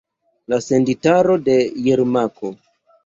[0.53, 2.55] La senditaro de Jermako.